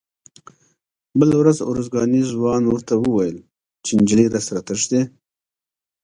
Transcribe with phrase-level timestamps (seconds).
[1.19, 3.37] بله ورځ ارزګاني ځوان ورته وویل
[3.85, 5.01] چې نجلۍ راسره تښتي.